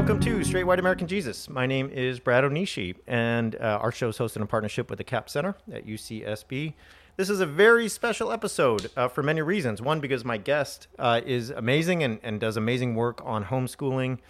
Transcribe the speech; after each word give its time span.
Welcome 0.00 0.20
to 0.20 0.42
Straight 0.42 0.64
White 0.64 0.78
American 0.78 1.06
Jesus. 1.06 1.50
My 1.50 1.66
name 1.66 1.90
is 1.90 2.20
Brad 2.20 2.42
Onishi, 2.42 2.96
and 3.06 3.54
uh, 3.56 3.78
our 3.82 3.92
show 3.92 4.08
is 4.08 4.16
hosted 4.16 4.36
in 4.36 4.46
partnership 4.46 4.88
with 4.88 4.96
the 4.96 5.04
Capps 5.04 5.32
Center 5.34 5.56
at 5.70 5.86
UCSB. 5.86 6.72
This 7.18 7.28
is 7.28 7.40
a 7.40 7.46
very 7.46 7.86
special 7.86 8.32
episode 8.32 8.90
uh, 8.96 9.08
for 9.08 9.22
many 9.22 9.42
reasons. 9.42 9.82
One, 9.82 10.00
because 10.00 10.24
my 10.24 10.38
guest 10.38 10.88
uh, 10.98 11.20
is 11.26 11.50
amazing 11.50 12.02
and, 12.02 12.18
and 12.22 12.40
does 12.40 12.56
amazing 12.56 12.94
work 12.94 13.20
on 13.26 13.44
homeschooling 13.44 14.20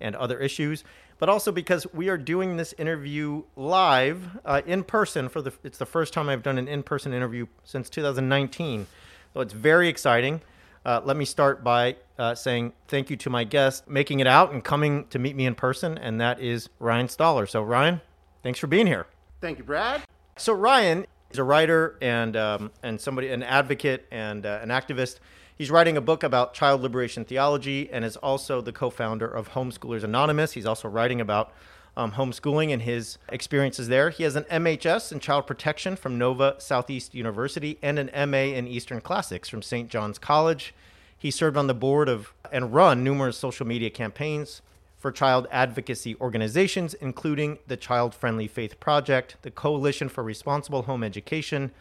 and 0.00 0.16
other 0.16 0.36
issues, 0.40 0.82
but 1.20 1.28
also 1.28 1.52
because 1.52 1.86
we 1.94 2.08
are 2.08 2.18
doing 2.18 2.56
this 2.56 2.74
interview 2.76 3.44
live 3.54 4.36
uh, 4.44 4.62
in 4.66 4.82
person 4.82 5.28
for 5.28 5.40
the. 5.40 5.52
It's 5.62 5.78
the 5.78 5.86
first 5.86 6.12
time 6.12 6.28
I've 6.28 6.42
done 6.42 6.58
an 6.58 6.66
in-person 6.66 7.12
interview 7.12 7.46
since 7.62 7.88
2019, 7.88 8.88
so 9.32 9.40
it's 9.40 9.52
very 9.52 9.88
exciting. 9.88 10.40
Uh, 10.84 11.00
let 11.04 11.16
me 11.16 11.24
start 11.24 11.62
by 11.62 11.96
uh, 12.18 12.34
saying 12.34 12.72
thank 12.88 13.10
you 13.10 13.16
to 13.16 13.28
my 13.28 13.44
guest 13.44 13.88
making 13.88 14.20
it 14.20 14.26
out 14.26 14.52
and 14.52 14.64
coming 14.64 15.06
to 15.08 15.18
meet 15.18 15.36
me 15.36 15.44
in 15.46 15.54
person, 15.54 15.98
and 15.98 16.20
that 16.20 16.40
is 16.40 16.70
Ryan 16.78 17.06
Stollar. 17.06 17.48
So, 17.48 17.62
Ryan, 17.62 18.00
thanks 18.42 18.58
for 18.58 18.66
being 18.66 18.86
here. 18.86 19.06
Thank 19.40 19.58
you, 19.58 19.64
Brad. 19.64 20.02
So, 20.36 20.54
Ryan 20.54 21.06
is 21.30 21.38
a 21.38 21.44
writer 21.44 21.98
and 22.00 22.36
um, 22.36 22.70
and 22.82 23.00
somebody, 23.00 23.28
an 23.28 23.42
advocate 23.42 24.06
and 24.10 24.46
uh, 24.46 24.60
an 24.62 24.70
activist. 24.70 25.18
He's 25.56 25.70
writing 25.70 25.98
a 25.98 26.00
book 26.00 26.22
about 26.22 26.54
child 26.54 26.80
liberation 26.80 27.26
theology 27.26 27.90
and 27.92 28.02
is 28.02 28.16
also 28.16 28.62
the 28.62 28.72
co-founder 28.72 29.26
of 29.26 29.50
Homeschoolers 29.50 30.02
Anonymous. 30.02 30.52
He's 30.52 30.64
also 30.64 30.88
writing 30.88 31.20
about 31.20 31.52
um, 31.96 32.12
homeschooling 32.12 32.72
and 32.72 32.82
his 32.82 33.18
experiences 33.30 33.88
there. 33.88 34.10
He 34.10 34.22
has 34.22 34.36
an 34.36 34.44
MHS 34.44 35.12
in 35.12 35.20
child 35.20 35.46
protection 35.46 35.96
from 35.96 36.18
Nova 36.18 36.56
Southeast 36.58 37.14
University 37.14 37.78
and 37.82 37.98
an 37.98 38.30
MA 38.30 38.38
in 38.38 38.66
Eastern 38.66 39.00
Classics 39.00 39.48
from 39.48 39.62
St. 39.62 39.88
John's 39.88 40.18
College. 40.18 40.74
He 41.16 41.30
served 41.30 41.56
on 41.56 41.66
the 41.66 41.74
board 41.74 42.08
of 42.08 42.32
and 42.50 42.72
run 42.72 43.04
numerous 43.04 43.36
social 43.36 43.66
media 43.66 43.90
campaigns 43.90 44.62
for 44.96 45.10
child 45.10 45.46
advocacy 45.50 46.16
organizations, 46.20 46.94
including 46.94 47.58
the 47.66 47.76
Child 47.76 48.14
Friendly 48.14 48.46
Faith 48.46 48.78
Project, 48.80 49.36
the 49.42 49.50
Coalition 49.50 50.08
for 50.08 50.22
Responsible 50.22 50.82
Home 50.82 51.02
Education, 51.02 51.72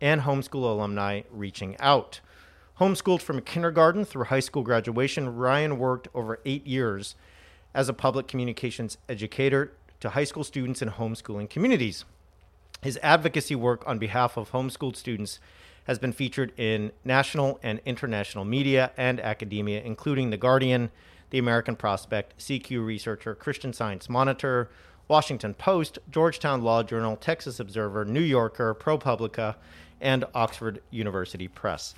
and 0.00 0.22
homeschool 0.22 0.64
alumni 0.64 1.22
reaching 1.30 1.76
out. 1.80 2.20
Homeschooled 2.78 3.22
from 3.22 3.40
kindergarten 3.40 4.04
through 4.04 4.24
high 4.24 4.40
school 4.40 4.62
graduation, 4.62 5.34
Ryan 5.34 5.78
worked 5.78 6.08
over 6.14 6.40
eight 6.44 6.66
years 6.66 7.14
as 7.78 7.88
a 7.88 7.94
public 7.94 8.26
communications 8.26 8.98
educator 9.08 9.70
to 10.00 10.10
high 10.10 10.24
school 10.24 10.42
students 10.42 10.82
in 10.82 10.90
homeschooling 10.90 11.48
communities. 11.48 12.04
His 12.82 12.98
advocacy 13.04 13.54
work 13.54 13.86
on 13.86 14.00
behalf 14.00 14.36
of 14.36 14.50
homeschooled 14.50 14.96
students 14.96 15.38
has 15.84 15.96
been 15.96 16.12
featured 16.12 16.52
in 16.56 16.90
national 17.04 17.60
and 17.62 17.80
international 17.86 18.44
media 18.44 18.90
and 18.96 19.20
academia, 19.20 19.80
including 19.80 20.30
The 20.30 20.36
Guardian, 20.36 20.90
The 21.30 21.38
American 21.38 21.76
Prospect, 21.76 22.36
CQ 22.38 22.84
Researcher, 22.84 23.36
Christian 23.36 23.72
Science 23.72 24.08
Monitor, 24.08 24.68
Washington 25.06 25.54
Post, 25.54 26.00
Georgetown 26.10 26.62
Law 26.62 26.82
Journal, 26.82 27.16
Texas 27.16 27.60
Observer, 27.60 28.04
New 28.04 28.20
Yorker, 28.20 28.74
ProPublica, 28.74 29.54
and 30.00 30.24
Oxford 30.34 30.82
University 30.90 31.46
Press. 31.46 31.94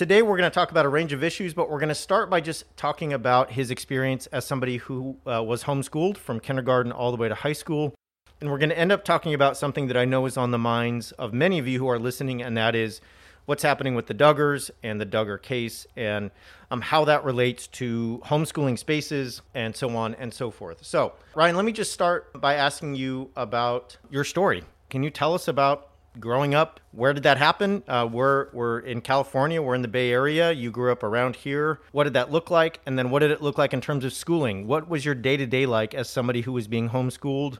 Today, 0.00 0.22
we're 0.22 0.38
going 0.38 0.50
to 0.50 0.54
talk 0.54 0.70
about 0.70 0.86
a 0.86 0.88
range 0.88 1.12
of 1.12 1.22
issues, 1.22 1.52
but 1.52 1.68
we're 1.68 1.78
going 1.78 1.90
to 1.90 1.94
start 1.94 2.30
by 2.30 2.40
just 2.40 2.64
talking 2.74 3.12
about 3.12 3.52
his 3.52 3.70
experience 3.70 4.26
as 4.28 4.46
somebody 4.46 4.78
who 4.78 5.18
uh, 5.26 5.42
was 5.42 5.64
homeschooled 5.64 6.16
from 6.16 6.40
kindergarten 6.40 6.90
all 6.90 7.10
the 7.10 7.18
way 7.18 7.28
to 7.28 7.34
high 7.34 7.52
school. 7.52 7.94
And 8.40 8.50
we're 8.50 8.56
going 8.56 8.70
to 8.70 8.78
end 8.78 8.92
up 8.92 9.04
talking 9.04 9.34
about 9.34 9.58
something 9.58 9.88
that 9.88 9.98
I 9.98 10.06
know 10.06 10.24
is 10.24 10.38
on 10.38 10.52
the 10.52 10.58
minds 10.58 11.12
of 11.12 11.34
many 11.34 11.58
of 11.58 11.68
you 11.68 11.78
who 11.78 11.86
are 11.86 11.98
listening, 11.98 12.40
and 12.40 12.56
that 12.56 12.74
is 12.74 13.02
what's 13.44 13.62
happening 13.62 13.94
with 13.94 14.06
the 14.06 14.14
Duggars 14.14 14.70
and 14.82 14.98
the 14.98 15.04
Duggar 15.04 15.42
case 15.42 15.86
and 15.98 16.30
um, 16.70 16.80
how 16.80 17.04
that 17.04 17.22
relates 17.22 17.66
to 17.66 18.22
homeschooling 18.24 18.78
spaces 18.78 19.42
and 19.52 19.76
so 19.76 19.94
on 19.94 20.14
and 20.14 20.32
so 20.32 20.50
forth. 20.50 20.82
So, 20.82 21.12
Ryan, 21.34 21.56
let 21.56 21.66
me 21.66 21.72
just 21.72 21.92
start 21.92 22.40
by 22.40 22.54
asking 22.54 22.94
you 22.94 23.28
about 23.36 23.98
your 24.08 24.24
story. 24.24 24.64
Can 24.88 25.02
you 25.02 25.10
tell 25.10 25.34
us 25.34 25.46
about 25.46 25.89
growing 26.18 26.54
up? 26.54 26.80
Where 26.92 27.12
did 27.12 27.22
that 27.22 27.38
happen? 27.38 27.82
Uh, 27.86 28.08
we're, 28.10 28.48
we're 28.52 28.80
in 28.80 29.00
California, 29.00 29.62
we're 29.62 29.74
in 29.74 29.82
the 29.82 29.88
Bay 29.88 30.10
Area. 30.10 30.50
You 30.50 30.70
grew 30.70 30.90
up 30.90 31.02
around 31.02 31.36
here. 31.36 31.80
What 31.92 32.04
did 32.04 32.14
that 32.14 32.32
look 32.32 32.50
like? 32.50 32.80
And 32.86 32.98
then 32.98 33.10
what 33.10 33.20
did 33.20 33.30
it 33.30 33.40
look 33.42 33.58
like 33.58 33.72
in 33.72 33.80
terms 33.80 34.04
of 34.04 34.12
schooling? 34.12 34.66
What 34.66 34.88
was 34.88 35.04
your 35.04 35.14
day 35.14 35.36
to 35.36 35.46
day 35.46 35.66
like 35.66 35.94
as 35.94 36.10
somebody 36.10 36.40
who 36.40 36.52
was 36.52 36.66
being 36.66 36.90
homeschooled? 36.90 37.58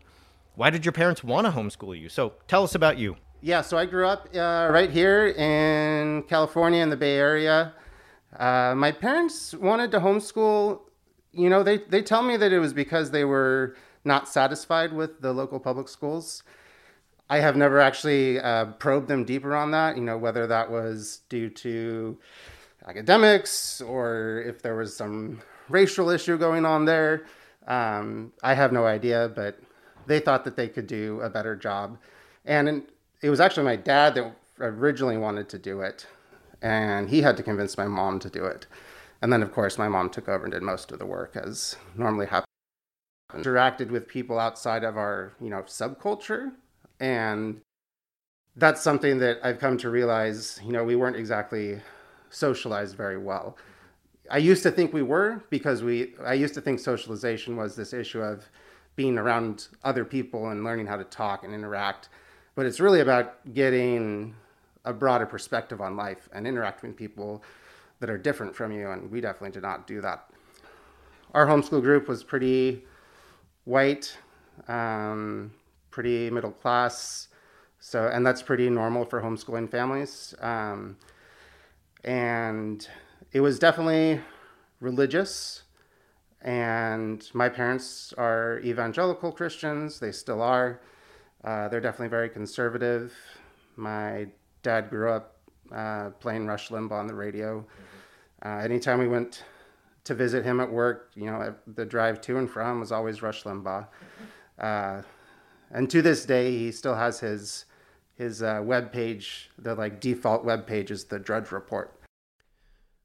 Why 0.57 0.71
did 0.71 0.85
your 0.85 0.93
parents 0.93 1.23
want 1.23 1.47
to 1.47 1.53
homeschool 1.53 1.99
you? 1.99 2.09
So 2.09 2.35
tell 2.49 2.65
us 2.65 2.75
about 2.75 2.99
you. 2.99 3.17
Yeah, 3.41 3.63
so 3.63 3.79
I 3.79 3.87
grew 3.87 4.07
up 4.07 4.29
uh, 4.35 4.69
right 4.71 4.91
here 4.91 5.29
in 5.29 6.25
California 6.25 6.83
in 6.83 6.91
the 6.91 6.97
Bay 6.97 7.17
Area. 7.17 7.73
Uh, 8.39 8.75
my 8.77 8.93
parents 8.93 9.55
wanted 9.55 9.91
to 9.93 10.01
homeschool. 10.01 10.81
You 11.33 11.49
know, 11.49 11.63
they, 11.63 11.79
they 11.79 12.03
tell 12.03 12.23
me 12.23 12.37
that 12.37 12.53
it 12.53 12.59
was 12.59 12.75
because 12.75 13.11
they 13.11 13.25
were 13.25 13.77
not 14.05 14.29
satisfied 14.29 14.93
with 14.93 15.21
the 15.21 15.33
local 15.33 15.59
public 15.59 15.89
schools. 15.89 16.43
I 17.31 17.39
have 17.39 17.57
never 17.57 17.79
actually 17.79 18.41
uh, 18.41 18.67
probed 18.81 19.07
them 19.07 19.25
deeper 19.25 19.55
on 19.55 19.71
that, 19.71 19.97
you 19.97 20.03
know, 20.03 20.19
whether 20.19 20.49
that 20.49 20.69
was 20.69 21.21
due 21.29 21.49
to 21.49 22.19
academics 22.89 23.81
or 23.81 24.43
if 24.45 24.63
there 24.63 24.75
was 24.75 24.97
some 24.97 25.41
racial 25.69 26.11
issue 26.11 26.37
going 26.37 26.67
on 26.67 26.87
there. 26.87 27.27
Um, 27.69 28.33
I 28.43 28.55
have 28.55 28.73
no 28.73 28.85
idea, 28.85 29.31
but 29.33 29.61
they 30.07 30.19
thought 30.19 30.45
that 30.45 30.57
they 30.57 30.69
could 30.69 30.89
do 30.89 31.21
a 31.21 31.31
better 31.31 31.55
job. 31.55 31.99
And 32.45 32.83
it 33.23 33.31
was 33.31 33.39
actually 33.39 33.65
my 33.65 33.77
dad 33.77 34.17
that 34.17 34.35
originally 34.59 35.17
wanted 35.17 35.49
to 35.51 35.59
do 35.59 35.83
it, 35.83 36.09
and 36.61 37.09
he 37.09 37.23
had 37.23 37.37
to 37.37 37.45
convince 37.45 37.79
my 37.79 37.87
mom 37.87 38.19
to 38.21 38.29
do 38.29 38.45
it. 38.45 38.67
And 39.23 39.33
then, 39.33 39.43
of 39.43 39.53
course, 39.53 39.79
my 39.79 39.89
mom 39.89 40.11
took 40.11 40.29
over 40.29 40.45
and 40.45 40.53
did 40.53 40.63
most 40.63 40.91
of 40.91 40.99
the 40.99 41.07
work, 41.07 41.37
as 41.37 41.77
normally 41.95 42.27
happens. 42.27 42.47
Interacted 43.33 43.91
with 43.91 44.09
people 44.09 44.41
outside 44.41 44.83
of 44.83 44.97
our, 44.97 45.33
you 45.41 45.51
know, 45.51 45.63
subculture, 45.63 46.53
and 47.01 47.61
that's 48.57 48.83
something 48.83 49.19
that 49.19 49.39
I've 49.43 49.59
come 49.59 49.77
to 49.79 49.91
realize. 49.91 50.61
You 50.65 50.73
know, 50.73 50.85
we 50.85 50.97
weren't 50.97 51.17
exactly 51.17 51.81
socialized 52.31 52.97
very 52.97 53.19
well. 53.19 53.57
I 54.31 54.39
used 54.39 54.63
to 54.63 54.71
think 54.71 54.93
we 54.93 55.03
were 55.03 55.43
because 55.51 55.83
we. 55.83 56.15
I 56.25 56.35
used 56.35 56.55
to 56.55 56.61
think 56.61 56.79
socialization 56.79 57.57
was 57.57 57.75
this 57.75 57.93
issue 57.93 58.21
of 58.21 58.49
being 58.95 59.19
around 59.19 59.69
other 59.83 60.05
people 60.05 60.51
and 60.51 60.63
learning 60.63 60.87
how 60.87 60.97
to 60.97 61.05
talk 61.05 61.43
and 61.43 61.55
interact 61.55 62.09
but 62.55 62.67
it's 62.67 62.81
really 62.81 63.01
about 63.01 63.55
getting 63.55 64.35
a 64.85 64.93
broader 64.93 65.27
perspective 65.27 65.81
on 65.81 65.97
life 65.97 66.29
and 66.33 66.47
interacting 66.47 66.91
with 66.91 66.97
people 66.99 67.43
that 68.01 68.11
are 68.11 68.19
different 68.19 68.55
from 68.55 68.73
you. 68.73 68.91
And 68.91 69.11
we 69.11 69.21
definitely 69.21 69.53
did 69.53 69.63
not 69.63 69.87
do 69.87 70.01
that. 70.01 70.29
Our 71.33 71.47
homeschool 71.47 71.81
group 71.81 72.09
was 72.09 72.25
pretty 72.25 72.85
white, 73.65 74.17
um, 74.69 75.53
pretty 75.91 76.31
middle 76.31 76.53
class. 76.53 77.29
So, 77.79 78.09
and 78.09 78.27
that's 78.27 78.43
pretty 78.43 78.69
normal 78.69 79.05
for 79.05 79.23
homeschooling 79.23 79.71
families. 79.71 80.35
Um, 80.41 80.97
and 82.05 82.87
it 83.33 83.41
was 83.41 83.59
definitely 83.59 84.21
religious. 84.81 85.63
And 86.43 87.27
my 87.35 87.49
parents 87.49 88.15
are 88.17 88.61
evangelical 88.61 89.33
Christians, 89.33 90.01
they 90.01 90.13
still 90.13 90.43
are. 90.43 90.81
Uh, 91.45 91.69
they're 91.69 91.81
definitely 91.81 92.09
very 92.09 92.29
conservative. 92.29 93.15
My 93.77 94.27
dad 94.63 94.91
grew 94.91 95.11
up 95.11 95.37
uh, 95.73 96.11
playing 96.21 96.47
Rush 96.47 96.69
Limbaugh 96.69 96.93
on 96.93 97.07
the 97.07 97.15
radio. 97.15 97.67
Uh, 98.45 98.59
anytime 98.59 98.99
we 98.99 99.09
went 99.09 99.45
to 100.05 100.15
visit 100.15 100.45
him 100.45 100.61
at 100.61 100.71
work, 100.71 101.11
you 101.15 101.27
know, 101.27 101.55
the 101.67 101.85
drive 101.85 102.21
to 102.23 102.39
and 102.39 102.51
from 102.51 102.81
was 102.81 102.93
always 102.93 103.23
Rush 103.23 103.45
Limbaugh. 103.45 103.87
And 105.71 105.89
to 105.91 106.03
this 106.03 106.25
day, 106.25 106.51
he 106.59 106.73
still 106.73 106.97
has 106.97 107.21
his 107.21 107.65
his 108.15 108.43
uh, 108.43 108.61
web 108.63 108.93
page. 108.93 109.51
The 109.59 109.75
like 109.75 110.01
default 110.01 110.45
web 110.45 110.67
page 110.67 110.91
is 110.91 111.05
the 111.05 111.19
Drudge 111.19 111.53
Report. 111.53 111.99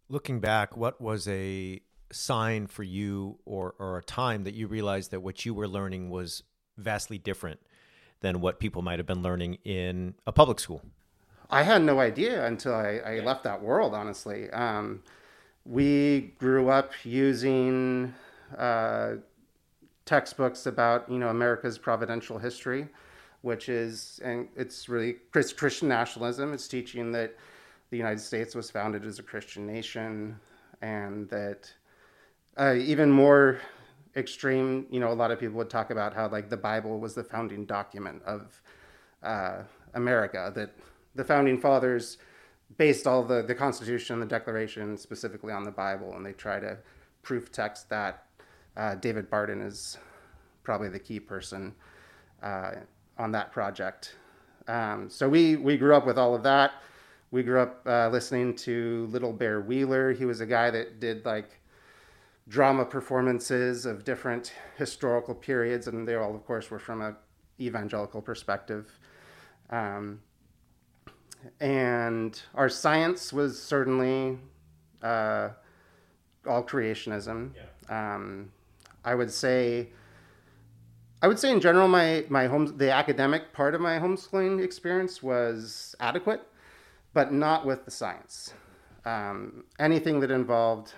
Looking 0.10 0.40
back, 0.40 0.76
what 0.76 1.00
was 1.00 1.28
a 1.28 1.82
sign 2.12 2.68
for 2.68 2.84
you, 2.84 3.40
or 3.46 3.76
or 3.80 3.98
a 3.98 4.04
time 4.04 4.44
that 4.44 4.54
you 4.54 4.68
realized 4.68 5.12
that 5.12 5.22
what 5.22 5.46
you 5.46 5.54
were 5.54 5.68
learning 5.68 6.10
was 6.10 6.44
vastly 6.78 7.18
different 7.18 7.60
than 8.22 8.42
what 8.42 8.60
people 8.60 8.82
might 8.82 9.00
have 9.00 9.06
been 9.06 9.22
learning 9.22 9.58
in 9.64 10.16
a 10.26 10.32
public 10.32 10.60
school. 10.60 10.82
I 11.50 11.64
had 11.64 11.84
no 11.84 12.00
idea 12.00 12.46
until 12.46 12.74
I, 12.74 12.98
I 13.06 13.20
left 13.20 13.44
that 13.44 13.62
world, 13.62 13.94
honestly. 13.94 14.50
Um, 14.50 15.04
we 15.64 16.34
grew 16.40 16.70
up 16.70 16.92
using 17.04 18.14
uh, 18.58 19.16
textbooks 20.06 20.66
about 20.66 21.10
you 21.10 21.18
know 21.18 21.30
America's 21.30 21.78
providential 21.78 22.38
history, 22.38 22.88
which 23.42 23.70
is 23.70 24.20
and 24.24 24.48
it's 24.56 24.88
really 24.88 25.18
Christian 25.32 25.88
nationalism. 25.88 26.54
It's 26.54 26.68
teaching 26.68 27.12
that 27.14 27.36
the 27.90 27.98
United 27.98 28.20
States 28.20 28.56
was 28.56 28.70
founded 28.72 29.06
as 29.06 29.20
a 29.20 29.24
Christian 29.24 29.66
nation, 29.66 30.40
and 30.82 31.30
that 31.30 31.72
uh, 32.58 32.74
even 32.76 33.12
more 33.12 33.60
extreme, 34.16 34.86
you 34.90 35.00
know, 35.00 35.12
a 35.12 35.14
lot 35.14 35.32
of 35.32 35.40
people 35.40 35.58
would 35.58 35.70
talk 35.70 35.92
about 35.92 36.14
how 36.14 36.28
like 36.30 36.50
the 36.50 36.58
Bible 36.58 37.00
was 37.00 37.16
the 37.16 37.24
founding 37.24 37.66
document 37.66 38.22
of 38.26 38.62
uh, 39.24 39.64
America. 39.94 40.52
That 40.54 40.76
the 41.16 41.24
founding 41.24 41.60
fathers 41.60 42.18
based 42.78 43.08
all 43.08 43.24
the 43.24 43.42
the 43.42 43.56
Constitution, 43.56 44.20
the 44.20 44.26
Declaration, 44.26 44.98
specifically 44.98 45.52
on 45.52 45.64
the 45.64 45.72
Bible, 45.72 46.16
and 46.16 46.26
they 46.26 46.34
try 46.34 46.60
to 46.60 46.78
proof 47.24 47.52
text 47.52 47.90
that. 47.90 48.25
Uh, 48.78 48.96
David 48.96 49.30
Barton 49.30 49.62
is 49.62 49.98
probably 50.64 50.90
the 50.90 51.00
key 51.00 51.20
person 51.20 51.74
uh, 52.44 52.72
on 53.18 53.32
that 53.32 53.52
project. 53.52 54.16
Um, 54.68 55.10
so 55.10 55.30
we 55.30 55.56
we 55.56 55.78
grew 55.78 55.96
up 55.96 56.06
with 56.06 56.18
all 56.18 56.36
of 56.36 56.44
that. 56.44 56.72
We 57.32 57.44
grew 57.44 57.60
up 57.60 57.82
uh, 57.86 58.10
listening 58.10 58.56
to 58.58 59.08
Little 59.12 59.34
Bear 59.34 59.62
Wheeler. 59.62 60.14
He 60.14 60.26
was 60.26 60.42
a 60.42 60.46
guy 60.46 60.72
that 60.72 61.00
did 61.00 61.26
like 61.26 61.60
drama 62.48 62.86
performances 62.86 63.86
of 63.86 64.04
different 64.04 64.54
historical 64.78 65.34
periods, 65.34 65.88
and 65.88 66.08
they 66.08 66.16
all, 66.16 66.36
of 66.36 66.46
course, 66.46 66.70
were 66.70 66.80
from 66.80 67.02
a 67.02 67.16
evangelical 67.60 68.22
perspective. 68.22 69.00
Um, 69.70 70.22
and 71.60 72.42
our 72.54 72.70
science 72.70 73.32
was 73.32 73.62
certainly 73.62 74.38
uh, 75.02 75.50
all 76.48 76.64
creationism. 76.64 77.52
Yeah. 77.56 78.16
Um, 78.16 78.52
I 79.06 79.16
would 79.16 79.32
say 79.32 79.90
I 81.22 81.28
would 81.28 81.40
say 81.40 81.52
in 81.52 81.62
general, 81.62 81.88
my 81.88 82.26
my 82.30 82.48
home 82.48 82.78
the 82.78 82.92
academic 82.92 83.54
part 83.54 83.74
of 83.74 83.82
my 83.82 83.98
homeschooling 83.98 84.64
experience 84.64 85.24
was 85.24 85.96
adequate, 86.00 86.42
but 87.14 87.34
not 87.34 87.66
with 87.66 87.86
the 87.86 87.92
science. 87.92 88.54
Um, 89.06 89.64
anything 89.80 90.20
that 90.20 90.32
involved 90.32 90.94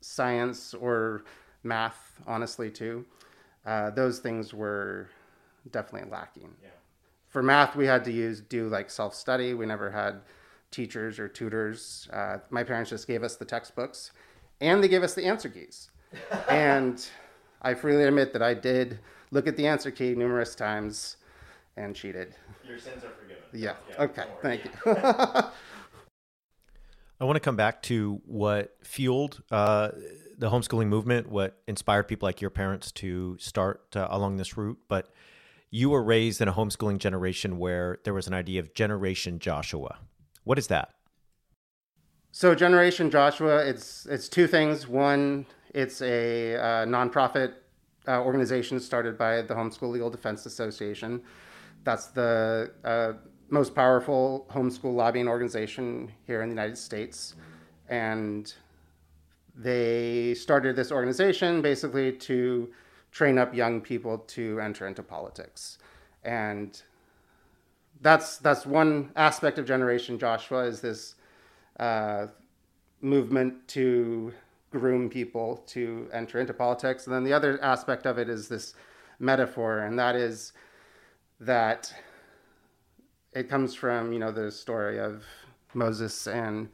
science 0.00 0.74
or 0.74 1.24
math, 1.62 2.20
honestly, 2.26 2.70
too, 2.70 3.04
uh, 3.66 3.90
those 3.90 4.20
things 4.20 4.54
were 4.54 5.08
definitely 5.70 6.10
lacking. 6.10 6.54
Yeah. 6.62 6.70
For 7.28 7.42
math, 7.42 7.76
we 7.76 7.86
had 7.86 8.04
to 8.06 8.12
use 8.12 8.40
do 8.40 8.68
like 8.68 8.90
self 8.90 9.14
study. 9.14 9.54
We 9.54 9.66
never 9.66 9.90
had 9.90 10.22
teachers 10.70 11.18
or 11.18 11.28
tutors. 11.28 12.08
Uh, 12.12 12.38
my 12.50 12.64
parents 12.64 12.90
just 12.90 13.06
gave 13.06 13.22
us 13.22 13.36
the 13.36 13.44
textbooks, 13.44 14.12
and 14.60 14.82
they 14.82 14.88
gave 14.88 15.02
us 15.02 15.14
the 15.14 15.24
answer 15.24 15.48
keys. 15.48 15.90
and 16.48 17.08
I 17.62 17.74
freely 17.74 18.04
admit 18.04 18.32
that 18.32 18.42
I 18.42 18.54
did 18.54 18.98
look 19.30 19.46
at 19.46 19.56
the 19.56 19.66
answer 19.66 19.90
key 19.90 20.14
numerous 20.14 20.54
times 20.54 21.16
and 21.76 21.94
cheated. 21.94 22.34
Your 22.66 22.78
sins 22.78 23.04
are 23.04 23.10
forgiven. 23.10 23.42
Yeah. 23.52 23.74
yeah 23.88 24.02
okay. 24.02 24.24
Thank 24.42 24.64
you. 24.64 24.70
I 27.20 27.24
want 27.24 27.36
to 27.36 27.40
come 27.40 27.54
back 27.54 27.82
to 27.82 28.20
what 28.26 28.76
fueled 28.82 29.42
uh, 29.52 29.90
the 30.38 30.50
homeschooling 30.50 30.88
movement, 30.88 31.28
what 31.28 31.62
inspired 31.68 32.08
people 32.08 32.26
like 32.26 32.40
your 32.40 32.50
parents 32.50 32.90
to 32.92 33.36
start 33.38 33.94
uh, 33.94 34.08
along 34.10 34.38
this 34.38 34.56
route. 34.56 34.78
But 34.88 35.08
you 35.70 35.90
were 35.90 36.02
raised 36.02 36.40
in 36.40 36.48
a 36.48 36.52
homeschooling 36.52 36.98
generation 36.98 37.58
where 37.58 37.98
there 38.02 38.12
was 38.12 38.26
an 38.26 38.34
idea 38.34 38.58
of 38.58 38.74
Generation 38.74 39.38
Joshua. 39.38 39.98
What 40.42 40.58
is 40.58 40.66
that? 40.66 40.90
So 42.32 42.56
Generation 42.56 43.10
Joshua, 43.10 43.58
it's 43.58 44.04
it's 44.06 44.28
two 44.28 44.46
things. 44.48 44.88
One, 44.88 45.46
it's 45.74 46.02
a 46.02 46.56
uh, 46.56 46.86
nonprofit 46.86 47.54
uh, 48.06 48.20
organization 48.20 48.80
started 48.80 49.16
by 49.16 49.42
the 49.42 49.54
Homeschool 49.54 49.90
Legal 49.90 50.10
Defense 50.10 50.46
Association. 50.46 51.22
That's 51.84 52.06
the 52.06 52.72
uh, 52.84 53.12
most 53.48 53.74
powerful 53.74 54.46
homeschool 54.50 54.94
lobbying 54.94 55.28
organization 55.28 56.10
here 56.26 56.42
in 56.42 56.48
the 56.48 56.54
United 56.54 56.78
States. 56.78 57.34
And 57.88 58.52
they 59.54 60.34
started 60.34 60.76
this 60.76 60.90
organization 60.90 61.60
basically 61.60 62.12
to 62.12 62.72
train 63.10 63.38
up 63.38 63.54
young 63.54 63.80
people 63.80 64.18
to 64.18 64.58
enter 64.60 64.86
into 64.86 65.02
politics. 65.02 65.78
And 66.24 66.80
that's 68.00 68.38
that's 68.38 68.64
one 68.64 69.12
aspect 69.16 69.58
of 69.58 69.66
Generation 69.66 70.18
Joshua 70.18 70.64
is 70.64 70.80
this 70.80 71.14
uh, 71.78 72.28
movement 73.00 73.68
to 73.68 74.32
groom 74.72 75.08
people 75.08 75.62
to 75.68 76.08
enter 76.12 76.40
into 76.40 76.54
politics. 76.54 77.06
And 77.06 77.14
then 77.14 77.24
the 77.24 77.32
other 77.32 77.62
aspect 77.62 78.06
of 78.06 78.18
it 78.18 78.28
is 78.28 78.48
this 78.48 78.74
metaphor, 79.18 79.80
and 79.80 79.98
that 79.98 80.16
is 80.16 80.52
that 81.40 81.92
it 83.32 83.48
comes 83.48 83.74
from 83.74 84.12
you 84.12 84.18
know 84.18 84.32
the 84.32 84.50
story 84.50 84.98
of 84.98 85.24
Moses 85.74 86.26
and 86.26 86.68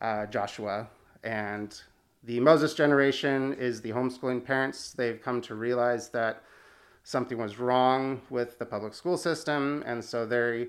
uh, 0.00 0.26
Joshua, 0.26 0.88
and 1.22 1.80
the 2.24 2.40
Moses 2.40 2.74
generation 2.74 3.52
is 3.54 3.80
the 3.80 3.90
homeschooling 3.90 4.44
parents. 4.44 4.92
They've 4.92 5.20
come 5.20 5.40
to 5.42 5.54
realize 5.54 6.08
that 6.10 6.42
something 7.04 7.38
was 7.38 7.58
wrong 7.58 8.20
with 8.30 8.58
the 8.58 8.66
public 8.66 8.94
school 8.94 9.16
system, 9.16 9.84
and 9.86 10.04
so 10.04 10.26
they 10.26 10.68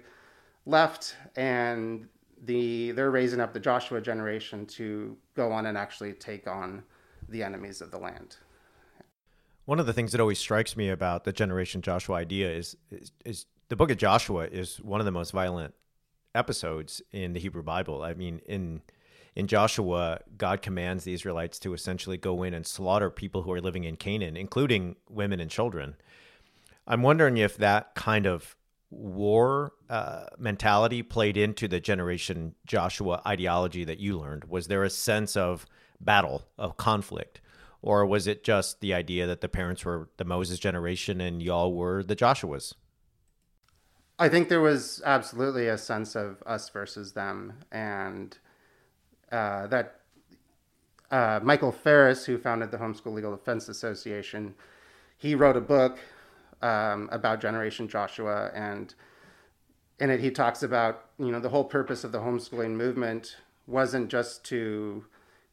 left 0.65 1.15
and 1.35 2.07
the 2.43 2.91
they're 2.91 3.11
raising 3.11 3.39
up 3.39 3.53
the 3.53 3.59
Joshua 3.59 4.01
generation 4.01 4.65
to 4.67 5.17
go 5.35 5.51
on 5.51 5.65
and 5.65 5.77
actually 5.77 6.13
take 6.13 6.47
on 6.47 6.83
the 7.29 7.43
enemies 7.43 7.81
of 7.81 7.91
the 7.91 7.97
land. 7.97 8.37
One 9.65 9.79
of 9.79 9.85
the 9.85 9.93
things 9.93 10.13
that 10.13 10.21
always 10.21 10.39
strikes 10.39 10.77
me 10.77 10.89
about 10.89 11.25
the 11.25 11.33
generation 11.33 11.81
Joshua 11.81 12.15
idea 12.15 12.49
is, 12.49 12.77
is, 12.89 13.11
is 13.25 13.45
the 13.67 13.75
book 13.75 13.91
of 13.91 13.97
Joshua 13.97 14.45
is 14.45 14.77
one 14.77 15.01
of 15.01 15.05
the 15.05 15.11
most 15.11 15.31
violent 15.31 15.73
episodes 16.33 17.01
in 17.11 17.33
the 17.33 17.39
Hebrew 17.39 17.63
Bible. 17.63 18.01
I 18.01 18.13
mean, 18.13 18.39
in 18.45 18.81
in 19.35 19.45
Joshua, 19.45 20.21
God 20.35 20.63
commands 20.63 21.03
the 21.03 21.13
Israelites 21.13 21.59
to 21.59 21.75
essentially 21.75 22.17
go 22.17 22.41
in 22.41 22.55
and 22.55 22.65
slaughter 22.65 23.11
people 23.11 23.43
who 23.43 23.51
are 23.51 23.61
living 23.61 23.83
in 23.83 23.95
Canaan, 23.95 24.35
including 24.35 24.95
women 25.07 25.39
and 25.39 25.51
children. 25.51 25.95
I'm 26.87 27.03
wondering 27.03 27.37
if 27.37 27.55
that 27.57 27.93
kind 27.93 28.25
of 28.25 28.55
war 28.89 29.73
uh, 29.89 30.25
mentality 30.37 31.03
played 31.03 31.37
into 31.37 31.67
the 31.67 31.79
generation 31.79 32.55
Joshua 32.65 33.21
ideology 33.25 33.83
that 33.83 33.99
you 33.99 34.17
learned? 34.17 34.45
Was 34.45 34.67
there 34.67 34.83
a 34.83 34.89
sense 34.89 35.35
of 35.35 35.65
battle, 35.99 36.43
of 36.57 36.77
conflict? 36.77 37.41
Or 37.81 38.05
was 38.05 38.27
it 38.27 38.43
just 38.43 38.81
the 38.81 38.93
idea 38.93 39.27
that 39.27 39.41
the 39.41 39.49
parents 39.49 39.85
were 39.85 40.09
the 40.17 40.25
Moses 40.25 40.59
generation 40.59 41.21
and 41.21 41.41
y'all 41.41 41.73
were 41.73 42.03
the 42.03 42.15
Joshuas? 42.15 42.73
I 44.19 44.29
think 44.29 44.49
there 44.49 44.61
was 44.61 45.01
absolutely 45.05 45.67
a 45.67 45.77
sense 45.77 46.15
of 46.15 46.41
us 46.45 46.69
versus 46.69 47.13
them, 47.13 47.53
and 47.71 48.35
uh, 49.31 49.67
that 49.67 49.99
uh, 51.11 51.39
Michael 51.43 51.71
Farris, 51.71 52.25
who 52.25 52.39
founded 52.39 52.71
the 52.71 52.77
Homeschool 52.77 53.13
Legal 53.13 53.31
Defense 53.35 53.69
Association, 53.69 54.55
he 55.17 55.35
wrote 55.35 55.55
a 55.55 55.61
book 55.61 55.99
um, 56.61 57.09
about 57.11 57.41
Generation 57.41 57.87
Joshua, 57.87 58.51
and 58.53 58.93
in 59.99 60.09
it 60.09 60.19
he 60.19 60.31
talks 60.31 60.63
about 60.63 61.05
you 61.17 61.31
know 61.31 61.39
the 61.39 61.49
whole 61.49 61.63
purpose 61.63 62.03
of 62.03 62.11
the 62.11 62.19
homeschooling 62.19 62.71
movement 62.71 63.37
wasn't 63.65 64.09
just 64.09 64.43
to 64.45 65.05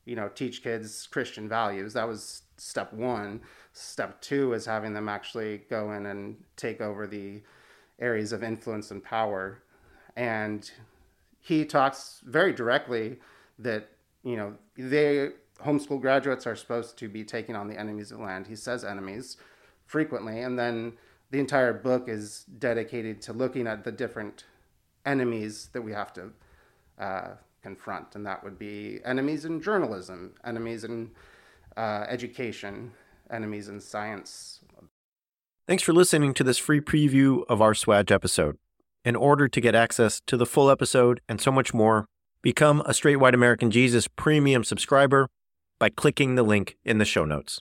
you 0.04 0.16
know 0.16 0.28
teach 0.28 0.62
kids 0.62 1.06
Christian 1.06 1.48
values. 1.48 1.92
That 1.94 2.08
was 2.08 2.42
step 2.56 2.92
one. 2.92 3.40
Step 3.72 4.20
two 4.20 4.52
is 4.52 4.66
having 4.66 4.94
them 4.94 5.08
actually 5.08 5.62
go 5.68 5.92
in 5.92 6.06
and 6.06 6.36
take 6.56 6.80
over 6.80 7.06
the 7.06 7.42
areas 7.98 8.32
of 8.32 8.42
influence 8.42 8.90
and 8.90 9.02
power, 9.02 9.62
and 10.16 10.70
he 11.40 11.64
talks 11.64 12.22
very 12.24 12.52
directly 12.52 13.18
that 13.58 13.88
you 14.22 14.36
know 14.36 14.54
they 14.76 15.30
homeschool 15.64 16.00
graduates 16.00 16.46
are 16.46 16.56
supposed 16.56 16.98
to 16.98 17.08
be 17.08 17.24
taking 17.24 17.54
on 17.54 17.68
the 17.68 17.78
enemies 17.78 18.10
of 18.10 18.20
land. 18.20 18.46
He 18.46 18.56
says 18.56 18.84
enemies 18.84 19.36
frequently. 19.86 20.40
And 20.40 20.58
then 20.58 20.94
the 21.30 21.40
entire 21.40 21.72
book 21.72 22.08
is 22.08 22.44
dedicated 22.58 23.20
to 23.22 23.32
looking 23.32 23.66
at 23.66 23.84
the 23.84 23.92
different 23.92 24.44
enemies 25.04 25.70
that 25.72 25.82
we 25.82 25.92
have 25.92 26.12
to 26.14 26.30
uh, 26.98 27.28
confront. 27.62 28.14
And 28.14 28.24
that 28.26 28.44
would 28.44 28.58
be 28.58 29.00
enemies 29.04 29.44
in 29.44 29.60
journalism, 29.60 30.34
enemies 30.44 30.84
in 30.84 31.10
uh, 31.76 32.04
education, 32.08 32.92
enemies 33.30 33.68
in 33.68 33.80
science. 33.80 34.60
Thanks 35.66 35.82
for 35.82 35.92
listening 35.92 36.34
to 36.34 36.44
this 36.44 36.58
free 36.58 36.80
preview 36.80 37.42
of 37.48 37.62
our 37.62 37.72
SWAJ 37.72 38.10
episode. 38.10 38.58
In 39.04 39.16
order 39.16 39.48
to 39.48 39.60
get 39.60 39.74
access 39.74 40.20
to 40.26 40.36
the 40.36 40.46
full 40.46 40.70
episode 40.70 41.20
and 41.28 41.40
so 41.40 41.50
much 41.50 41.74
more, 41.74 42.06
become 42.42 42.82
a 42.86 42.94
Straight 42.94 43.16
White 43.16 43.34
American 43.34 43.70
Jesus 43.70 44.06
premium 44.06 44.64
subscriber 44.64 45.28
by 45.78 45.88
clicking 45.88 46.34
the 46.34 46.42
link 46.42 46.76
in 46.84 46.98
the 46.98 47.04
show 47.04 47.24
notes. 47.24 47.60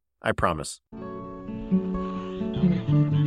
I 0.23 0.31
promise. 0.33 0.81
You. 2.61 3.20